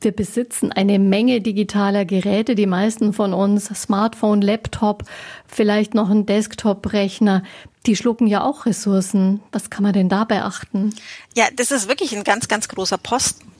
[0.00, 5.04] Wir besitzen eine Menge digitaler Geräte, die meisten von uns, Smartphone, Laptop,
[5.46, 7.42] vielleicht noch ein Desktop-Rechner.
[7.86, 9.40] Die schlucken ja auch Ressourcen.
[9.52, 10.94] Was kann man denn da beachten?
[11.34, 13.50] Ja, das ist wirklich ein ganz, ganz großer Posten.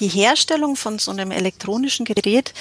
[0.00, 2.54] Die Herstellung von so einem elektronischen Gerät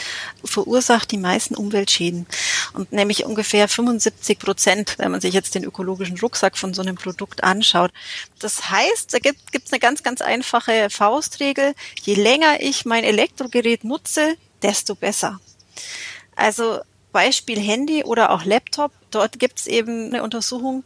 [0.44, 2.26] verursacht die meisten Umweltschäden.
[2.74, 6.96] Und nämlich ungefähr 75 Prozent, wenn man sich jetzt den ökologischen Rucksack von so einem
[6.96, 7.92] Produkt anschaut.
[8.40, 11.74] Das heißt, da gibt es eine ganz, ganz einfache Faustregel.
[12.02, 15.40] Je länger ich mein Elektrogerät nutze, desto besser.
[16.36, 16.80] Also
[17.12, 20.84] Beispiel Handy oder auch Laptop, dort gibt es eben eine Untersuchung,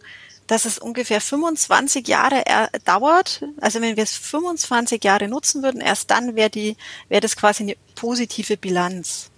[0.47, 2.43] dass es ungefähr 25 Jahre
[2.85, 3.43] dauert.
[3.59, 6.77] Also wenn wir es 25 Jahre nutzen würden, erst dann wäre die,
[7.09, 9.29] wäre das quasi eine positive Bilanz.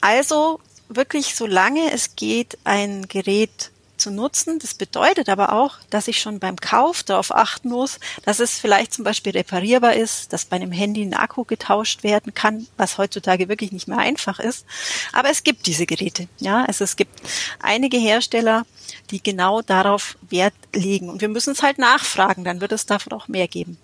[0.00, 4.58] Also wirklich, solange es geht, ein Gerät zu nutzen.
[4.58, 8.92] Das bedeutet aber auch, dass ich schon beim Kauf darauf achten muss, dass es vielleicht
[8.92, 13.48] zum Beispiel reparierbar ist, dass bei einem Handy ein Akku getauscht werden kann, was heutzutage
[13.48, 14.66] wirklich nicht mehr einfach ist.
[15.12, 16.28] Aber es gibt diese Geräte.
[16.38, 17.20] Ja, also es gibt
[17.60, 18.66] einige Hersteller,
[19.10, 21.10] die genau darauf Wert legen.
[21.10, 23.78] Und wir müssen es halt nachfragen, dann wird es davon auch mehr geben.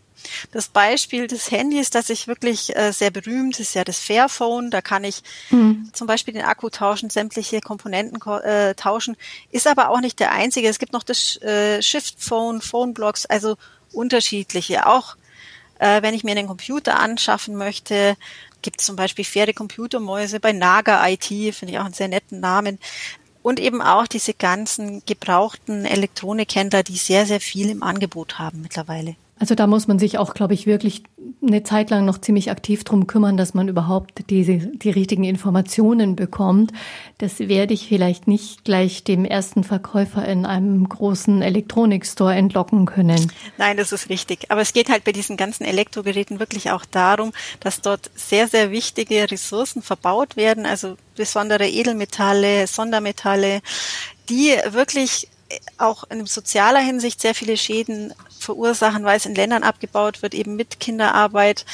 [0.52, 4.70] Das Beispiel des Handys, das ich wirklich äh, sehr berühmt ist, ja das Fairphone.
[4.70, 5.90] Da kann ich mhm.
[5.92, 9.16] zum Beispiel den Akku tauschen, sämtliche Komponenten äh, tauschen.
[9.50, 10.68] Ist aber auch nicht der einzige.
[10.68, 13.56] Es gibt noch das äh, Shift Phone, Phone Blocks, also
[13.92, 14.86] unterschiedliche.
[14.86, 15.16] Auch
[15.78, 18.16] Äh, wenn ich mir einen Computer anschaffen möchte,
[18.62, 22.40] gibt es zum Beispiel faire Computermäuse bei Naga IT, finde ich auch einen sehr netten
[22.40, 22.78] Namen.
[23.42, 29.14] Und eben auch diese ganzen gebrauchten Elektronikhändler, die sehr, sehr viel im Angebot haben mittlerweile.
[29.38, 31.02] Also da muss man sich auch, glaube ich, wirklich
[31.46, 36.16] eine Zeit lang noch ziemlich aktiv drum kümmern, dass man überhaupt diese, die richtigen Informationen
[36.16, 36.72] bekommt.
[37.18, 43.30] Das werde ich vielleicht nicht gleich dem ersten Verkäufer in einem großen Elektronikstore entlocken können.
[43.58, 44.50] Nein, das ist richtig.
[44.50, 48.70] Aber es geht halt bei diesen ganzen Elektrogeräten wirklich auch darum, dass dort sehr, sehr
[48.70, 53.60] wichtige Ressourcen verbaut werden, also besondere Edelmetalle, Sondermetalle,
[54.28, 55.28] die wirklich
[55.78, 60.56] auch in sozialer Hinsicht sehr viele Schäden verursachen, weil es in Ländern abgebaut wird, eben
[60.56, 61.64] mit Kinderarbeit,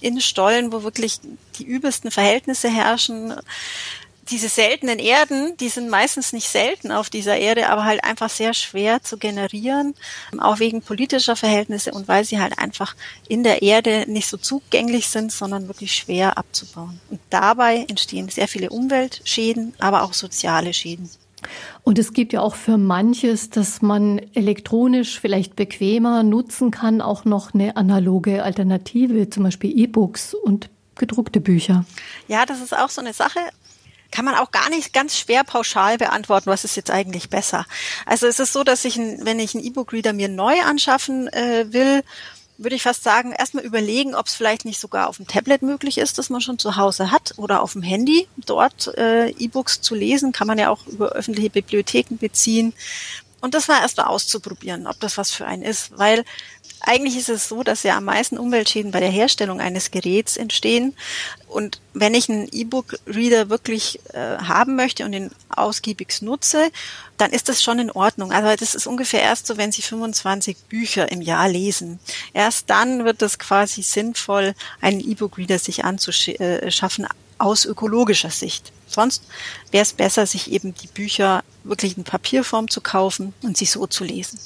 [0.00, 1.20] in Stollen, wo wirklich
[1.58, 3.34] die übelsten Verhältnisse herrschen.
[4.30, 8.54] Diese seltenen Erden, die sind meistens nicht selten auf dieser Erde, aber halt einfach sehr
[8.54, 9.94] schwer zu generieren,
[10.38, 12.94] auch wegen politischer Verhältnisse und weil sie halt einfach
[13.28, 17.00] in der Erde nicht so zugänglich sind, sondern wirklich schwer abzubauen.
[17.10, 21.10] Und dabei entstehen sehr viele Umweltschäden, aber auch soziale Schäden.
[21.82, 27.24] Und es gibt ja auch für manches, dass man elektronisch vielleicht bequemer nutzen kann, auch
[27.24, 31.84] noch eine analoge Alternative, zum Beispiel E-Books und gedruckte Bücher.
[32.28, 33.40] Ja, das ist auch so eine Sache
[34.12, 37.66] kann man auch gar nicht ganz schwer pauschal beantworten, was ist jetzt eigentlich besser.
[38.06, 42.04] Also es ist so, dass ich, wenn ich einen E-Book-Reader mir neu anschaffen äh, will,
[42.58, 45.98] würde ich fast sagen, erstmal überlegen, ob es vielleicht nicht sogar auf dem Tablet möglich
[45.98, 48.28] ist, das man schon zu Hause hat oder auf dem Handy.
[48.36, 52.72] Dort äh, E-Books zu lesen, kann man ja auch über öffentliche Bibliotheken beziehen.
[53.40, 56.24] Und das war erstmal auszuprobieren, ob das was für einen ist, weil
[56.84, 60.94] eigentlich ist es so, dass ja am meisten Umweltschäden bei der Herstellung eines Geräts entstehen.
[61.48, 66.70] Und wenn ich einen E-Book-Reader wirklich äh, haben möchte und ihn ausgiebig nutze,
[67.18, 68.32] dann ist das schon in Ordnung.
[68.32, 72.00] Also das ist ungefähr erst so, wenn Sie 25 Bücher im Jahr lesen.
[72.32, 77.06] Erst dann wird es quasi sinnvoll, einen E-Book-Reader sich anzuschaffen
[77.38, 78.72] aus ökologischer Sicht.
[78.86, 79.24] Sonst
[79.70, 83.86] wäre es besser, sich eben die Bücher wirklich in Papierform zu kaufen und sie so
[83.86, 84.38] zu lesen.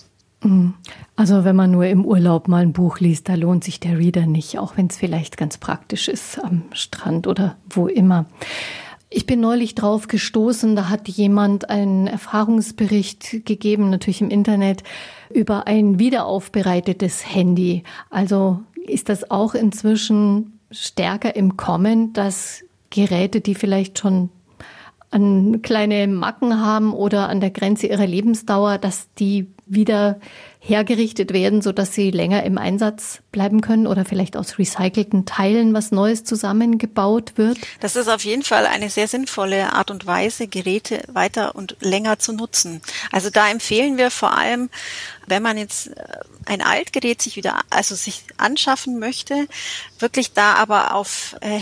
[1.17, 4.27] Also wenn man nur im Urlaub mal ein Buch liest, da lohnt sich der Reader
[4.27, 8.27] nicht, auch wenn es vielleicht ganz praktisch ist am Strand oder wo immer.
[9.09, 14.83] Ich bin neulich drauf gestoßen, da hat jemand einen Erfahrungsbericht gegeben, natürlich im Internet,
[15.31, 17.85] über ein wiederaufbereitetes Handy.
[18.11, 24.31] Also ist das auch inzwischen stärker im Kommen, dass Geräte, die vielleicht schon
[25.17, 30.21] an kleine Macken haben oder an der Grenze ihrer Lebensdauer, dass die wieder
[30.59, 35.73] hergerichtet werden, so dass sie länger im Einsatz bleiben können oder vielleicht aus recycelten Teilen
[35.73, 37.57] was Neues zusammengebaut wird?
[37.81, 42.19] Das ist auf jeden Fall eine sehr sinnvolle Art und Weise, Geräte weiter und länger
[42.19, 42.83] zu nutzen.
[43.11, 44.69] Also da empfehlen wir vor allem,
[45.27, 46.03] wenn man jetzt äh,
[46.45, 49.49] ein Altgerät sich wieder, also sich anschaffen möchte,
[49.99, 51.61] wirklich da aber auf äh,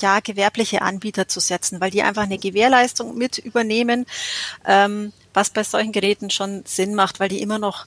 [0.00, 4.06] ja, gewerbliche Anbieter zu setzen, weil die einfach eine Gewährleistung mit übernehmen,
[4.66, 7.86] ähm, was bei solchen Geräten schon Sinn macht, weil die immer noch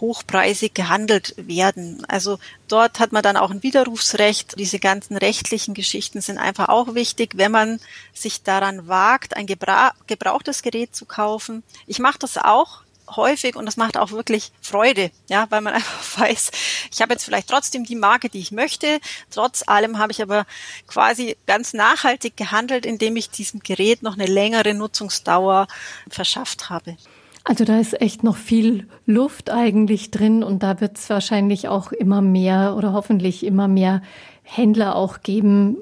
[0.00, 2.04] hochpreisig gehandelt werden.
[2.08, 2.38] Also
[2.68, 4.58] dort hat man dann auch ein Widerrufsrecht.
[4.58, 7.80] Diese ganzen rechtlichen Geschichten sind einfach auch wichtig, wenn man
[8.12, 11.62] sich daran wagt, ein gebra gebrauchtes Gerät zu kaufen.
[11.86, 16.20] Ich mache das auch häufig und das macht auch wirklich Freude, ja, weil man einfach
[16.20, 16.50] weiß,
[16.92, 19.00] ich habe jetzt vielleicht trotzdem die Marke, die ich möchte.
[19.30, 20.46] Trotz allem habe ich aber
[20.86, 25.66] quasi ganz nachhaltig gehandelt, indem ich diesem Gerät noch eine längere Nutzungsdauer
[26.08, 26.96] verschafft habe.
[27.46, 31.92] Also da ist echt noch viel Luft eigentlich drin und da wird es wahrscheinlich auch
[31.92, 34.00] immer mehr oder hoffentlich immer mehr
[34.44, 35.78] Händler auch geben?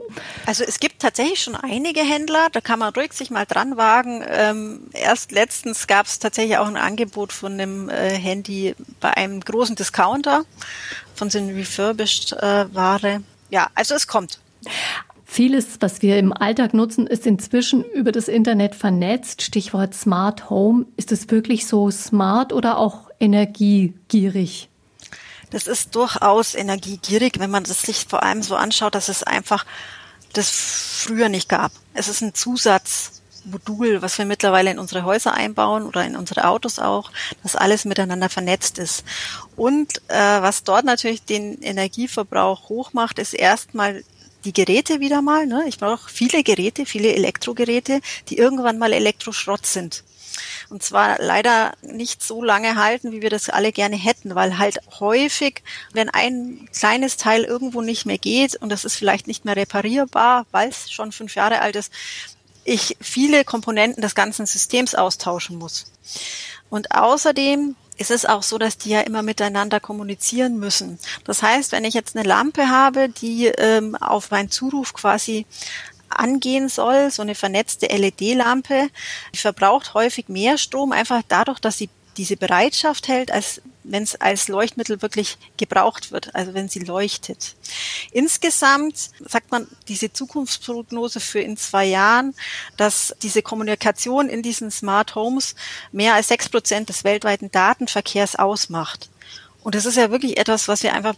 [0.46, 4.24] Also es gibt tatsächlich schon einige Händler, da kann man ruhig sich mal dran wagen.
[4.26, 9.40] Ähm, erst letztens gab es tatsächlich auch ein Angebot von einem äh, Handy bei einem
[9.40, 10.44] großen Discounter
[11.14, 13.22] von so einer refurbished äh, Ware.
[13.50, 14.38] Ja, also es kommt.
[15.24, 19.42] Vieles, was wir im Alltag nutzen, ist inzwischen über das Internet vernetzt.
[19.42, 20.86] Stichwort Smart Home.
[20.96, 24.68] Ist es wirklich so smart oder auch energiegierig?
[25.52, 29.66] Das ist durchaus energiegierig, wenn man das sich vor allem so anschaut, dass es einfach
[30.32, 31.72] das früher nicht gab.
[31.92, 36.78] Es ist ein Zusatzmodul, was wir mittlerweile in unsere Häuser einbauen oder in unsere Autos
[36.78, 37.12] auch,
[37.42, 39.04] dass alles miteinander vernetzt ist.
[39.54, 44.02] Und äh, was dort natürlich den Energieverbrauch hoch macht, ist erstmal
[44.46, 45.46] die Geräte wieder mal.
[45.46, 45.64] Ne?
[45.68, 50.02] Ich brauche viele Geräte, viele Elektrogeräte, die irgendwann mal Elektroschrott sind.
[50.68, 54.78] Und zwar leider nicht so lange halten, wie wir das alle gerne hätten, weil halt
[55.00, 59.56] häufig, wenn ein kleines Teil irgendwo nicht mehr geht und das ist vielleicht nicht mehr
[59.56, 61.92] reparierbar, weil es schon fünf Jahre alt ist,
[62.64, 65.86] ich viele Komponenten des ganzen Systems austauschen muss.
[66.70, 70.98] Und außerdem ist es auch so, dass die ja immer miteinander kommunizieren müssen.
[71.24, 75.46] Das heißt, wenn ich jetzt eine Lampe habe, die ähm, auf meinen Zuruf quasi
[76.18, 78.88] angehen soll, so eine vernetzte LED-Lampe,
[79.34, 84.48] verbraucht häufig mehr Strom, einfach dadurch, dass sie diese Bereitschaft hält, als wenn es als
[84.48, 87.54] Leuchtmittel wirklich gebraucht wird, also wenn sie leuchtet.
[88.12, 92.34] Insgesamt sagt man diese Zukunftsprognose für in zwei Jahren,
[92.76, 95.54] dass diese Kommunikation in diesen Smart Homes
[95.90, 99.08] mehr als sechs Prozent des weltweiten Datenverkehrs ausmacht.
[99.62, 101.14] Und das ist ja wirklich etwas, was wir einfach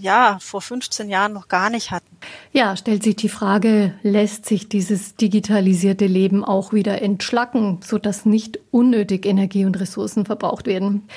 [0.00, 2.16] ja, vor 15 Jahren noch gar nicht hatten.
[2.52, 8.58] Ja, stellt sich die Frage, lässt sich dieses digitalisierte Leben auch wieder entschlacken, sodass nicht
[8.70, 11.08] unnötig Energie und Ressourcen verbraucht werden?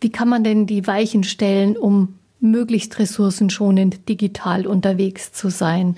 [0.00, 5.96] Wie kann man denn die Weichen stellen, um möglichst ressourcenschonend digital unterwegs zu sein?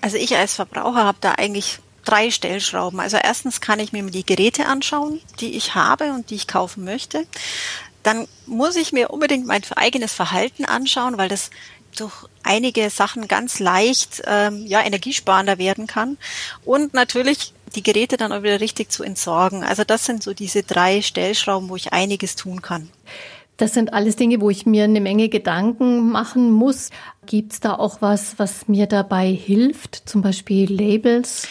[0.00, 3.00] Also ich als Verbraucher habe da eigentlich drei Stellschrauben.
[3.00, 6.84] Also erstens kann ich mir die Geräte anschauen, die ich habe und die ich kaufen
[6.84, 7.26] möchte
[8.04, 11.50] dann muss ich mir unbedingt mein eigenes Verhalten anschauen, weil das
[11.96, 12.12] durch
[12.42, 16.18] einige Sachen ganz leicht ähm, ja energiesparender werden kann
[16.64, 19.64] und natürlich die Geräte dann auch wieder richtig zu entsorgen.
[19.64, 22.88] Also das sind so diese drei Stellschrauben, wo ich einiges tun kann.
[23.56, 26.90] Das sind alles Dinge, wo ich mir eine Menge Gedanken machen muss.
[27.26, 30.08] Gibt es da auch was, was mir dabei hilft?
[30.08, 31.46] Zum Beispiel Labels?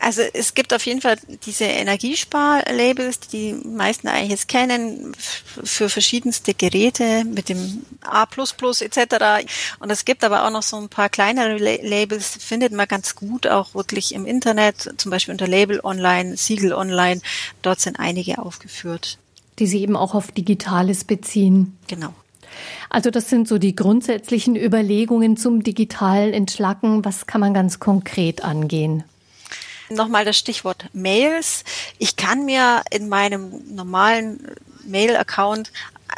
[0.00, 5.88] Also es gibt auf jeden Fall diese Energiesparlabels, die die meisten eigentlich jetzt kennen, für
[5.88, 9.46] verschiedenste Geräte mit dem A++ etc.
[9.78, 13.46] Und es gibt aber auch noch so ein paar kleinere Labels, findet man ganz gut
[13.46, 17.20] auch wirklich im Internet, zum Beispiel unter Label Online, Siegel Online.
[17.62, 19.18] Dort sind einige aufgeführt.
[19.58, 21.76] Die sich eben auch auf Digitales beziehen.
[21.88, 22.14] Genau.
[22.90, 27.04] Also das sind so die grundsätzlichen Überlegungen zum digitalen Entschlacken.
[27.04, 29.04] Was kann man ganz konkret angehen?
[29.90, 31.64] Nochmal das Stichwort Mails.
[31.98, 34.40] Ich kann mir in meinem normalen
[34.84, 35.72] Mail-Account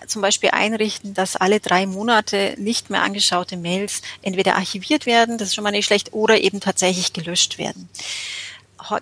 [0.07, 5.49] zum Beispiel einrichten, dass alle drei Monate nicht mehr angeschaute Mails entweder archiviert werden, das
[5.49, 7.89] ist schon mal nicht schlecht, oder eben tatsächlich gelöscht werden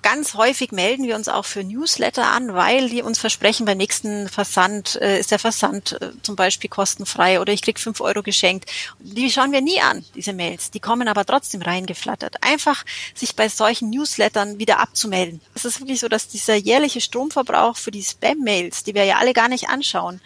[0.03, 4.29] ganz häufig melden wir uns auch für Newsletter an, weil die uns versprechen, beim nächsten
[4.29, 8.71] Versand äh, ist der Versand äh, zum Beispiel kostenfrei oder ich krieg fünf Euro geschenkt.
[8.99, 10.71] Die schauen wir nie an, diese Mails.
[10.71, 12.43] Die kommen aber trotzdem reingeflattert.
[12.43, 15.41] Einfach sich bei solchen Newslettern wieder abzumelden.
[15.55, 19.33] Es ist wirklich so, dass dieser jährliche Stromverbrauch für die Spam-Mails, die wir ja alle
[19.33, 20.21] gar nicht anschauen,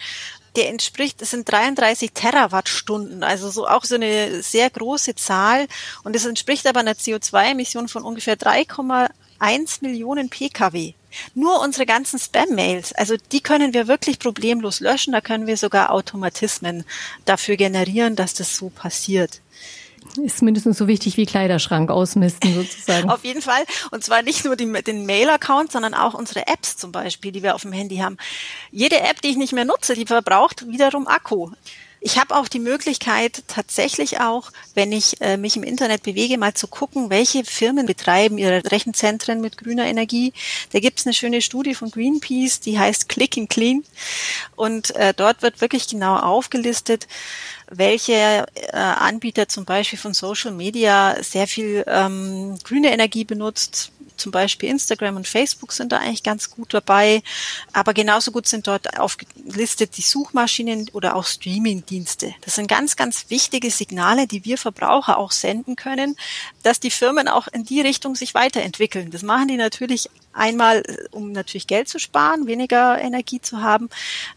[0.56, 5.66] der entspricht, es sind 33 Terawattstunden, also so auch so eine sehr große Zahl.
[6.04, 8.64] Und es entspricht aber einer CO2-Emission von ungefähr 3,
[9.42, 10.94] 1 Millionen Pkw.
[11.34, 15.12] Nur unsere ganzen Spam-Mails, also die können wir wirklich problemlos löschen.
[15.12, 16.84] Da können wir sogar Automatismen
[17.24, 19.40] dafür generieren, dass das so passiert.
[20.22, 23.10] Ist mindestens so wichtig wie Kleiderschrank ausmisten sozusagen.
[23.10, 23.64] auf jeden Fall.
[23.90, 27.54] Und zwar nicht nur die, den Mail-Account, sondern auch unsere Apps zum Beispiel, die wir
[27.54, 28.16] auf dem Handy haben.
[28.70, 31.50] Jede App, die ich nicht mehr nutze, die verbraucht wiederum Akku.
[32.04, 36.52] Ich habe auch die Möglichkeit, tatsächlich auch, wenn ich äh, mich im Internet bewege, mal
[36.52, 40.32] zu gucken, welche Firmen betreiben ihre Rechenzentren mit grüner Energie.
[40.72, 43.84] Da gibt es eine schöne Studie von Greenpeace, die heißt Click and Clean.
[44.56, 47.06] Und äh, dort wird wirklich genau aufgelistet,
[47.70, 54.30] welche äh, Anbieter zum Beispiel von Social Media sehr viel ähm, grüne Energie benutzt, zum
[54.30, 57.22] Beispiel Instagram und Facebook sind da eigentlich ganz gut dabei.
[57.72, 62.34] Aber genauso gut sind dort aufgelistet die Suchmaschinen oder auch Streaming-Dienste.
[62.42, 66.16] Das sind ganz, ganz wichtige Signale, die wir Verbraucher auch senden können,
[66.62, 69.10] dass die Firmen auch in die Richtung sich weiterentwickeln.
[69.10, 73.90] Das machen die natürlich einmal, um natürlich Geld zu sparen, weniger Energie zu haben,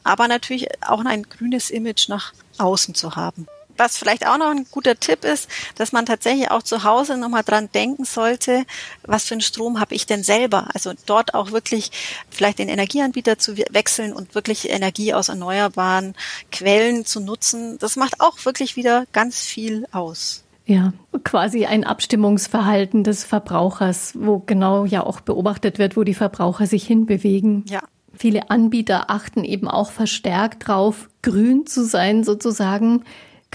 [0.03, 4.65] aber natürlich auch ein grünes Image nach außen zu haben was vielleicht auch noch ein
[4.71, 8.65] guter Tipp ist, dass man tatsächlich auch zu Hause nochmal dran denken sollte,
[9.03, 10.67] was für einen Strom habe ich denn selber?
[10.73, 11.91] Also dort auch wirklich
[12.29, 16.15] vielleicht den Energieanbieter zu wechseln und wirklich Energie aus erneuerbaren
[16.51, 17.77] Quellen zu nutzen.
[17.79, 20.43] Das macht auch wirklich wieder ganz viel aus.
[20.67, 26.65] Ja, quasi ein Abstimmungsverhalten des Verbrauchers, wo genau ja auch beobachtet wird, wo die Verbraucher
[26.65, 27.65] sich hinbewegen.
[27.69, 27.81] Ja.
[28.17, 33.03] Viele Anbieter achten eben auch verstärkt drauf, grün zu sein sozusagen.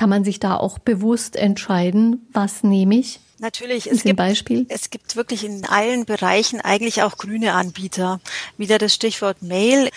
[0.01, 3.21] Kann man sich da auch bewusst entscheiden, was nehme ich?
[3.39, 4.65] Natürlich, es gibt, Beispiel?
[4.71, 8.19] es gibt wirklich in allen Bereichen eigentlich auch grüne Anbieter.
[8.57, 9.91] Wieder das Stichwort Mail.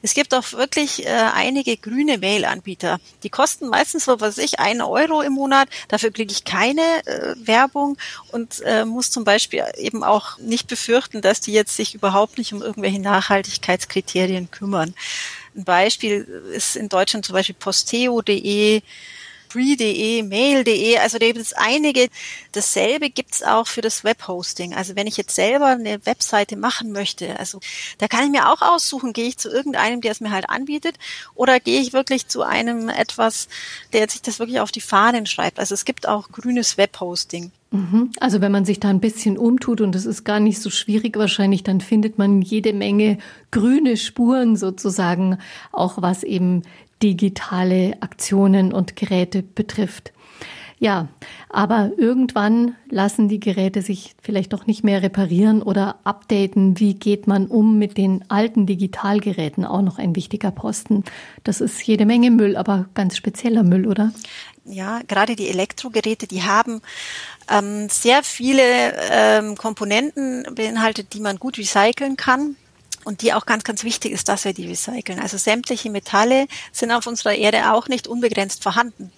[0.00, 3.00] Es gibt auch wirklich äh, einige grüne Mail-Anbieter.
[3.24, 5.68] Die kosten meistens so, was ich, einen Euro im Monat.
[5.88, 7.98] Dafür kriege ich keine äh, Werbung
[8.30, 12.52] und äh, muss zum Beispiel eben auch nicht befürchten, dass die jetzt sich überhaupt nicht
[12.52, 14.94] um irgendwelche Nachhaltigkeitskriterien kümmern.
[15.56, 16.22] Ein Beispiel
[16.54, 18.82] ist in Deutschland zum Beispiel posteo.de,
[19.48, 22.08] Free.de, Mail.de, also da gibt es einige.
[22.52, 24.74] Dasselbe gibt es auch für das Webhosting.
[24.74, 27.60] Also wenn ich jetzt selber eine Webseite machen möchte, also
[27.98, 30.96] da kann ich mir auch aussuchen, gehe ich zu irgendeinem, der es mir halt anbietet,
[31.34, 33.48] oder gehe ich wirklich zu einem etwas,
[33.92, 35.58] der sich das wirklich auf die Fahnen schreibt.
[35.58, 37.50] Also es gibt auch grünes Webhosting.
[37.70, 38.12] Mhm.
[38.18, 41.16] Also wenn man sich da ein bisschen umtut und es ist gar nicht so schwierig
[41.18, 43.18] wahrscheinlich, dann findet man jede Menge
[43.50, 45.38] grüne Spuren sozusagen,
[45.70, 46.62] auch was eben
[47.02, 50.12] digitale Aktionen und Geräte betrifft.
[50.80, 51.08] Ja,
[51.48, 56.78] aber irgendwann lassen die Geräte sich vielleicht doch nicht mehr reparieren oder updaten.
[56.78, 59.64] Wie geht man um mit den alten Digitalgeräten?
[59.64, 61.02] Auch noch ein wichtiger Posten.
[61.42, 64.12] Das ist jede Menge Müll, aber ganz spezieller Müll, oder?
[64.64, 66.80] Ja, gerade die Elektrogeräte, die haben
[67.50, 68.62] ähm, sehr viele
[69.10, 72.54] ähm, Komponenten beinhaltet, die man gut recyceln kann
[73.04, 75.20] und die auch ganz, ganz wichtig ist, dass wir die recyceln.
[75.20, 79.12] Also sämtliche Metalle sind auf unserer Erde auch nicht unbegrenzt vorhanden.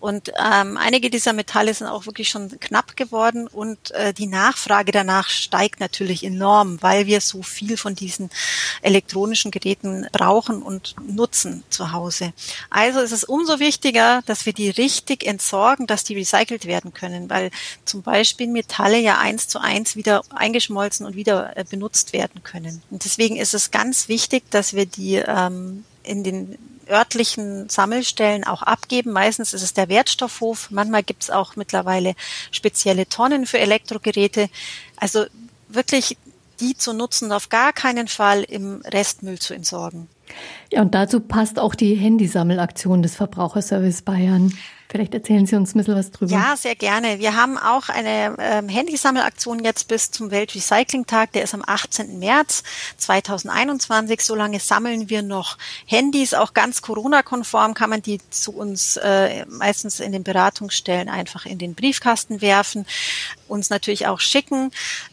[0.00, 4.92] Und ähm, einige dieser Metalle sind auch wirklich schon knapp geworden und äh, die Nachfrage
[4.92, 8.30] danach steigt natürlich enorm, weil wir so viel von diesen
[8.82, 12.32] elektronischen Geräten brauchen und nutzen zu Hause.
[12.70, 17.30] Also ist es umso wichtiger, dass wir die richtig entsorgen, dass die recycelt werden können,
[17.30, 17.50] weil
[17.84, 22.82] zum Beispiel Metalle ja eins zu eins wieder eingeschmolzen und wieder äh, benutzt werden können.
[22.90, 26.58] Und deswegen deswegen ist es ganz wichtig, dass wir die ähm, in den
[26.90, 29.12] örtlichen Sammelstellen auch abgeben.
[29.12, 30.70] Meistens ist es der Wertstoffhof.
[30.70, 32.14] Manchmal gibt es auch mittlerweile
[32.50, 34.50] spezielle Tonnen für Elektrogeräte.
[34.96, 35.24] Also
[35.68, 36.18] wirklich
[36.60, 40.08] die zu nutzen, auf gar keinen Fall im Restmüll zu entsorgen.
[40.70, 44.52] Ja, und dazu passt auch die Handysammelaktion des Verbraucherservice Bayern.
[44.94, 46.30] Vielleicht erzählen Sie uns ein bisschen was drüber.
[46.30, 47.18] Ja, sehr gerne.
[47.18, 51.32] Wir haben auch eine ähm, Handysammelaktion jetzt bis zum Weltrecycling-Tag.
[51.32, 52.20] Der ist am 18.
[52.20, 52.62] März
[52.98, 54.20] 2021.
[54.20, 56.32] Solange sammeln wir noch Handys.
[56.32, 61.58] Auch ganz Corona-konform kann man die zu uns äh, meistens in den Beratungsstellen einfach in
[61.58, 62.86] den Briefkasten werfen
[63.48, 64.70] uns natürlich auch schicken,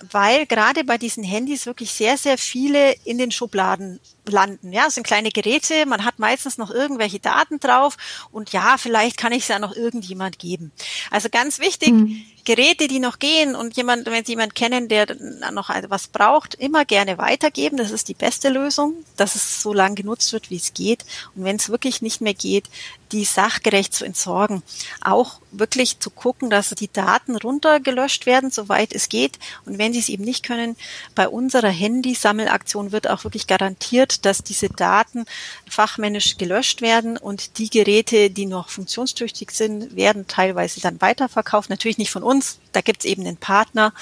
[0.09, 4.71] weil gerade bei diesen Handys wirklich sehr, sehr viele in den Schubladen landen.
[4.71, 7.97] Ja, es sind kleine Geräte, man hat meistens noch irgendwelche Daten drauf
[8.31, 10.71] und ja, vielleicht kann ich es ja noch irgendjemand geben.
[11.09, 12.23] Also ganz wichtig, mhm.
[12.43, 15.15] Geräte, die noch gehen und jemand, wenn Sie jemand kennen, der
[15.51, 17.77] noch was braucht, immer gerne weitergeben.
[17.77, 21.05] Das ist die beste Lösung, dass es so lange genutzt wird, wie es geht.
[21.35, 22.65] Und wenn es wirklich nicht mehr geht,
[23.11, 24.63] die sachgerecht zu entsorgen.
[25.01, 29.37] Auch wirklich zu gucken, dass die Daten runtergelöscht werden, soweit es geht.
[29.65, 30.75] Und wenn sie es eben nicht können,
[31.15, 35.25] bei unserer Handysammelaktion wird auch wirklich garantiert, dass diese Daten
[35.69, 41.69] fachmännisch gelöscht werden und die Geräte, die noch funktionstüchtig sind, werden teilweise dann weiterverkauft.
[41.69, 42.59] Natürlich nicht von uns.
[42.71, 43.93] Da gibt es eben einen Partner,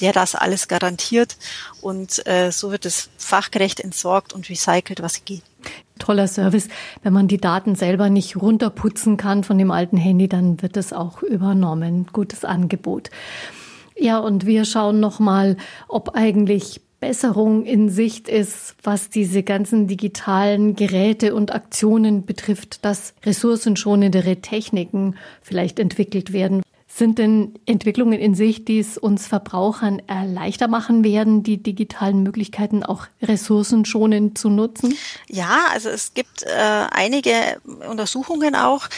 [0.00, 1.36] der das alles garantiert.
[1.80, 5.42] Und äh, so wird es fachgerecht entsorgt und recycelt, was geht
[5.98, 6.68] toller Service.
[7.02, 10.92] Wenn man die Daten selber nicht runterputzen kann von dem alten Handy, dann wird es
[10.92, 12.06] auch übernommen.
[12.12, 13.10] Gutes Angebot.
[13.96, 15.56] Ja, und wir schauen noch mal,
[15.88, 23.14] ob eigentlich Besserung in Sicht ist, was diese ganzen digitalen Geräte und Aktionen betrifft, dass
[23.26, 26.62] ressourcenschonendere Techniken vielleicht entwickelt werden.
[26.96, 32.84] Sind denn Entwicklungen in sich, die es uns Verbrauchern erleichter machen werden, die digitalen Möglichkeiten
[32.84, 34.96] auch ressourcenschonend zu nutzen?
[35.28, 38.88] Ja, also es gibt äh, einige Untersuchungen auch,